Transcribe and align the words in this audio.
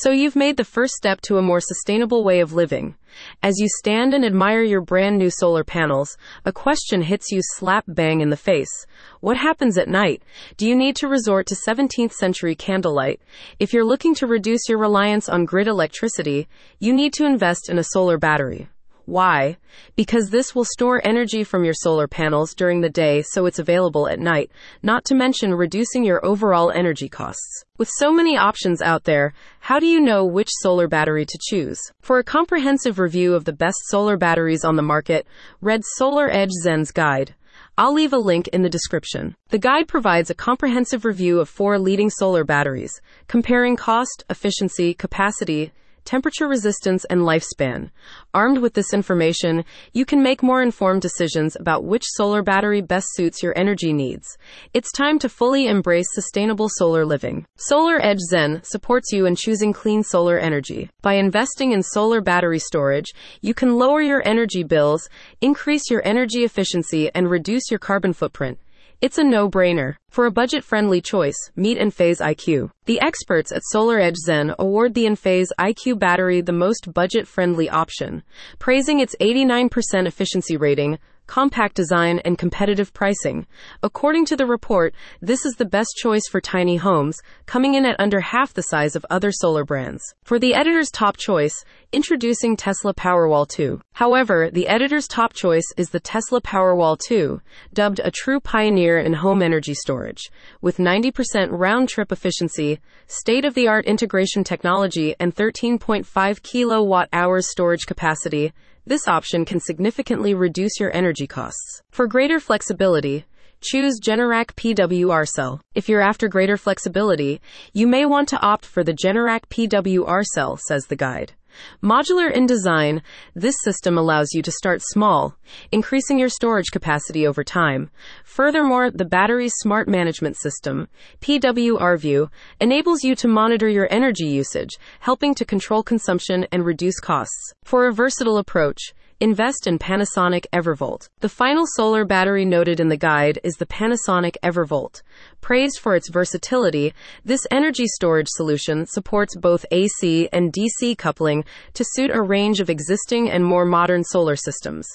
So 0.00 0.12
you've 0.12 0.36
made 0.36 0.56
the 0.56 0.64
first 0.64 0.94
step 0.94 1.20
to 1.22 1.38
a 1.38 1.42
more 1.42 1.58
sustainable 1.60 2.22
way 2.22 2.38
of 2.38 2.52
living. 2.52 2.94
As 3.42 3.58
you 3.58 3.66
stand 3.80 4.14
and 4.14 4.24
admire 4.24 4.62
your 4.62 4.80
brand 4.80 5.18
new 5.18 5.28
solar 5.28 5.64
panels, 5.64 6.16
a 6.44 6.52
question 6.52 7.02
hits 7.02 7.32
you 7.32 7.40
slap 7.42 7.84
bang 7.88 8.20
in 8.20 8.30
the 8.30 8.36
face. 8.36 8.86
What 9.18 9.36
happens 9.36 9.76
at 9.76 9.88
night? 9.88 10.22
Do 10.56 10.68
you 10.68 10.76
need 10.76 10.94
to 10.96 11.08
resort 11.08 11.48
to 11.48 11.56
17th 11.56 12.12
century 12.12 12.54
candlelight? 12.54 13.20
If 13.58 13.72
you're 13.72 13.84
looking 13.84 14.14
to 14.14 14.28
reduce 14.28 14.68
your 14.68 14.78
reliance 14.78 15.28
on 15.28 15.46
grid 15.46 15.66
electricity, 15.66 16.46
you 16.78 16.92
need 16.92 17.12
to 17.14 17.26
invest 17.26 17.68
in 17.68 17.76
a 17.76 17.82
solar 17.82 18.18
battery. 18.18 18.68
Why? 19.08 19.56
Because 19.96 20.28
this 20.28 20.54
will 20.54 20.66
store 20.66 21.00
energy 21.02 21.42
from 21.42 21.64
your 21.64 21.72
solar 21.72 22.06
panels 22.06 22.52
during 22.52 22.82
the 22.82 22.90
day 22.90 23.22
so 23.22 23.46
it's 23.46 23.58
available 23.58 24.06
at 24.06 24.20
night, 24.20 24.50
not 24.82 25.06
to 25.06 25.14
mention 25.14 25.54
reducing 25.54 26.04
your 26.04 26.22
overall 26.22 26.70
energy 26.70 27.08
costs. 27.08 27.64
With 27.78 27.88
so 27.96 28.12
many 28.12 28.36
options 28.36 28.82
out 28.82 29.04
there, 29.04 29.32
how 29.60 29.78
do 29.78 29.86
you 29.86 29.98
know 29.98 30.26
which 30.26 30.50
solar 30.60 30.88
battery 30.88 31.24
to 31.24 31.38
choose? 31.48 31.80
For 32.02 32.18
a 32.18 32.22
comprehensive 32.22 32.98
review 32.98 33.32
of 33.32 33.46
the 33.46 33.54
best 33.54 33.78
solar 33.86 34.18
batteries 34.18 34.62
on 34.62 34.76
the 34.76 34.82
market, 34.82 35.26
read 35.62 35.84
Solar 35.96 36.30
Edge 36.30 36.52
Zen's 36.62 36.90
guide. 36.90 37.34
I'll 37.78 37.94
leave 37.94 38.12
a 38.12 38.18
link 38.18 38.48
in 38.48 38.60
the 38.60 38.68
description. 38.68 39.36
The 39.48 39.58
guide 39.58 39.88
provides 39.88 40.28
a 40.28 40.34
comprehensive 40.34 41.06
review 41.06 41.40
of 41.40 41.48
four 41.48 41.78
leading 41.78 42.10
solar 42.10 42.44
batteries, 42.44 43.00
comparing 43.26 43.74
cost, 43.74 44.24
efficiency, 44.28 44.92
capacity, 44.92 45.72
temperature 46.04 46.48
resistance, 46.48 47.04
and 47.06 47.20
lifespan. 47.20 47.90
Armed 48.34 48.58
with 48.58 48.74
this 48.74 48.92
information, 48.92 49.64
you 49.92 50.04
can 50.04 50.22
make 50.22 50.42
more 50.42 50.62
informed 50.62 51.02
decisions 51.02 51.56
about 51.56 51.84
which 51.84 52.04
solar 52.06 52.42
battery 52.42 52.80
best 52.80 53.06
suits 53.14 53.42
your 53.42 53.56
energy 53.56 53.92
needs. 53.92 54.38
It's 54.74 54.92
time 54.92 55.18
to 55.20 55.28
fully 55.28 55.66
embrace 55.66 56.06
sustainable 56.12 56.68
solar 56.68 57.04
living. 57.04 57.46
Solar 57.56 58.00
Edge 58.00 58.20
Zen 58.30 58.62
supports 58.64 59.12
you 59.12 59.26
in 59.26 59.36
choosing 59.36 59.72
clean 59.72 60.02
solar 60.02 60.38
energy. 60.38 60.90
By 61.02 61.14
investing 61.14 61.72
in 61.72 61.82
solar 61.82 62.20
battery 62.20 62.58
storage, 62.58 63.12
you 63.40 63.54
can 63.54 63.76
lower 63.76 64.00
your 64.00 64.26
energy 64.26 64.62
bills, 64.62 65.08
increase 65.40 65.90
your 65.90 66.02
energy 66.04 66.44
efficiency, 66.44 67.10
and 67.14 67.30
reduce 67.30 67.70
your 67.70 67.78
carbon 67.78 68.12
footprint. 68.12 68.58
It's 69.00 69.16
a 69.16 69.22
no-brainer. 69.22 69.94
For 70.10 70.26
a 70.26 70.32
budget-friendly 70.32 71.02
choice, 71.02 71.52
meet 71.54 71.78
Enphase 71.78 72.20
IQ. 72.20 72.72
The 72.86 73.00
experts 73.00 73.52
at 73.52 73.62
Solar 73.70 74.00
Edge 74.00 74.16
Zen 74.16 74.56
award 74.58 74.94
the 74.94 75.04
Enphase 75.04 75.50
IQ 75.56 76.00
battery 76.00 76.40
the 76.40 76.52
most 76.52 76.92
budget-friendly 76.92 77.70
option, 77.70 78.24
praising 78.58 78.98
its 78.98 79.14
89% 79.20 80.08
efficiency 80.08 80.56
rating, 80.56 80.98
compact 81.28 81.76
design, 81.76 82.18
and 82.24 82.38
competitive 82.38 82.92
pricing. 82.92 83.46
According 83.84 84.24
to 84.26 84.36
the 84.36 84.46
report, 84.46 84.94
this 85.20 85.46
is 85.46 85.54
the 85.54 85.64
best 85.64 85.90
choice 85.96 86.26
for 86.28 86.40
tiny 86.40 86.76
homes, 86.76 87.20
coming 87.46 87.74
in 87.74 87.84
at 87.84 88.00
under 88.00 88.18
half 88.18 88.52
the 88.52 88.62
size 88.62 88.96
of 88.96 89.06
other 89.10 89.30
solar 89.30 89.64
brands. 89.64 90.02
For 90.24 90.40
the 90.40 90.54
editor's 90.54 90.90
top 90.90 91.16
choice, 91.16 91.64
introducing 91.90 92.54
Tesla 92.54 92.92
Powerwall 92.92 93.48
2. 93.48 93.80
However, 93.92 94.50
the 94.50 94.68
editor's 94.68 95.08
top 95.08 95.32
choice 95.32 95.64
is 95.78 95.88
the 95.88 96.00
Tesla 96.00 96.40
Powerwall 96.42 96.98
2, 96.98 97.40
dubbed 97.72 98.00
a 98.04 98.10
true 98.10 98.40
pioneer 98.40 98.98
in 98.98 99.14
home 99.14 99.40
energy 99.40 99.72
storage. 99.72 100.30
With 100.60 100.76
90% 100.76 101.48
round 101.50 101.88
trip 101.88 102.12
efficiency, 102.12 102.78
state 103.06 103.46
of 103.46 103.54
the 103.54 103.68
art 103.68 103.86
integration 103.86 104.44
technology, 104.44 105.14
and 105.18 105.34
13.5 105.34 106.42
kilowatt 106.42 107.08
hours 107.10 107.48
storage 107.48 107.86
capacity, 107.86 108.52
this 108.84 109.08
option 109.08 109.46
can 109.46 109.58
significantly 109.58 110.34
reduce 110.34 110.78
your 110.78 110.94
energy 110.94 111.26
costs. 111.26 111.82
For 111.90 112.06
greater 112.06 112.38
flexibility, 112.38 113.24
choose 113.62 113.98
Generac 113.98 114.54
PWR 114.56 115.26
cell. 115.26 115.62
If 115.74 115.88
you're 115.88 116.02
after 116.02 116.28
greater 116.28 116.58
flexibility, 116.58 117.40
you 117.72 117.86
may 117.86 118.04
want 118.04 118.28
to 118.28 118.40
opt 118.40 118.66
for 118.66 118.84
the 118.84 118.94
Generac 118.94 119.48
PWR 119.48 120.22
cell, 120.24 120.58
says 120.68 120.84
the 120.86 120.96
guide. 120.96 121.32
Modular 121.82 122.30
in 122.32 122.46
design, 122.46 123.02
this 123.34 123.56
system 123.62 123.96
allows 123.96 124.28
you 124.32 124.42
to 124.42 124.50
start 124.50 124.80
small, 124.82 125.36
increasing 125.72 126.18
your 126.18 126.28
storage 126.28 126.70
capacity 126.70 127.26
over 127.26 127.44
time. 127.44 127.90
Furthermore, 128.24 128.90
the 128.90 129.04
battery's 129.04 129.54
smart 129.56 129.88
management 129.88 130.36
system, 130.36 130.88
PWRview, 131.20 132.28
enables 132.60 133.04
you 133.04 133.14
to 133.16 133.28
monitor 133.28 133.68
your 133.68 133.88
energy 133.90 134.26
usage, 134.26 134.78
helping 135.00 135.34
to 135.34 135.44
control 135.44 135.82
consumption 135.82 136.46
and 136.52 136.64
reduce 136.64 137.00
costs. 137.00 137.52
For 137.64 137.86
a 137.86 137.92
versatile 137.92 138.38
approach, 138.38 138.92
Invest 139.20 139.66
in 139.66 139.80
Panasonic 139.80 140.46
Evervolt. 140.52 141.08
The 141.18 141.28
final 141.28 141.64
solar 141.74 142.04
battery 142.04 142.44
noted 142.44 142.78
in 142.78 142.86
the 142.86 142.96
guide 142.96 143.40
is 143.42 143.54
the 143.54 143.66
Panasonic 143.66 144.36
Evervolt. 144.44 145.02
Praised 145.40 145.78
for 145.78 145.94
its 145.94 146.10
versatility, 146.10 146.92
this 147.24 147.46
energy 147.50 147.86
storage 147.86 148.26
solution 148.28 148.86
supports 148.86 149.36
both 149.36 149.64
AC 149.70 150.28
and 150.32 150.52
DC 150.52 150.98
coupling 150.98 151.44
to 151.74 151.84
suit 151.84 152.10
a 152.12 152.20
range 152.20 152.60
of 152.60 152.68
existing 152.68 153.30
and 153.30 153.44
more 153.44 153.64
modern 153.64 154.04
solar 154.04 154.36
systems. 154.36 154.86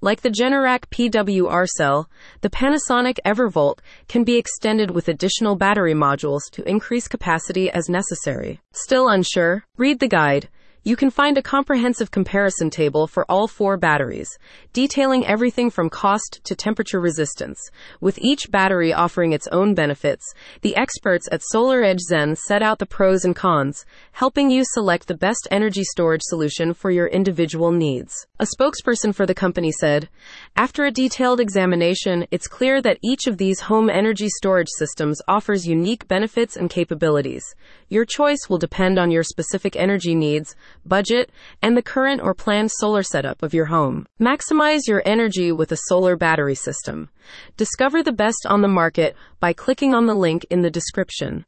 Like 0.00 0.22
the 0.22 0.30
Generac 0.30 0.88
PWR 0.90 1.66
cell, 1.66 2.08
the 2.40 2.50
Panasonic 2.50 3.18
Evervolt 3.24 3.78
can 4.08 4.24
be 4.24 4.36
extended 4.36 4.90
with 4.90 5.08
additional 5.08 5.56
battery 5.56 5.94
modules 5.94 6.50
to 6.52 6.68
increase 6.68 7.06
capacity 7.06 7.70
as 7.70 7.88
necessary. 7.88 8.60
Still 8.72 9.08
unsure? 9.08 9.64
Read 9.76 10.00
the 10.00 10.08
guide. 10.08 10.48
You 10.82 10.96
can 10.96 11.10
find 11.10 11.36
a 11.36 11.42
comprehensive 11.42 12.10
comparison 12.10 12.70
table 12.70 13.06
for 13.06 13.30
all 13.30 13.46
four 13.46 13.76
batteries, 13.76 14.30
detailing 14.72 15.26
everything 15.26 15.68
from 15.68 15.90
cost 15.90 16.40
to 16.44 16.54
temperature 16.54 16.98
resistance. 16.98 17.60
With 18.00 18.18
each 18.18 18.50
battery 18.50 18.90
offering 18.90 19.34
its 19.34 19.46
own 19.48 19.74
benefits, 19.74 20.24
the 20.62 20.74
experts 20.76 21.28
at 21.30 21.42
Solar 21.42 21.82
Edge 21.82 21.98
Zen 21.98 22.34
set 22.34 22.62
out 22.62 22.78
the 22.78 22.86
pros 22.86 23.26
and 23.26 23.36
cons, 23.36 23.84
helping 24.12 24.50
you 24.50 24.62
select 24.64 25.06
the 25.06 25.14
best 25.14 25.46
energy 25.50 25.84
storage 25.84 26.22
solution 26.24 26.72
for 26.72 26.90
your 26.90 27.08
individual 27.08 27.72
needs. 27.72 28.14
A 28.38 28.46
spokesperson 28.46 29.14
for 29.14 29.26
the 29.26 29.34
company 29.34 29.72
said, 29.72 30.08
After 30.56 30.86
a 30.86 30.90
detailed 30.90 31.40
examination, 31.40 32.26
it's 32.30 32.48
clear 32.48 32.80
that 32.80 32.98
each 33.02 33.26
of 33.26 33.36
these 33.36 33.60
home 33.60 33.90
energy 33.90 34.30
storage 34.30 34.70
systems 34.78 35.20
offers 35.28 35.66
unique 35.66 36.08
benefits 36.08 36.56
and 36.56 36.70
capabilities. 36.70 37.44
Your 37.90 38.06
choice 38.06 38.48
will 38.48 38.56
depend 38.56 38.98
on 38.98 39.10
your 39.10 39.24
specific 39.24 39.76
energy 39.76 40.14
needs 40.14 40.56
budget, 40.84 41.30
and 41.62 41.76
the 41.76 41.82
current 41.82 42.20
or 42.20 42.34
planned 42.34 42.70
solar 42.70 43.02
setup 43.02 43.42
of 43.42 43.54
your 43.54 43.66
home. 43.66 44.06
Maximize 44.20 44.86
your 44.86 45.02
energy 45.04 45.52
with 45.52 45.72
a 45.72 45.78
solar 45.88 46.16
battery 46.16 46.54
system. 46.54 47.10
Discover 47.56 48.02
the 48.02 48.12
best 48.12 48.46
on 48.48 48.62
the 48.62 48.68
market 48.68 49.16
by 49.38 49.52
clicking 49.52 49.94
on 49.94 50.06
the 50.06 50.14
link 50.14 50.46
in 50.50 50.62
the 50.62 50.70
description. 50.70 51.44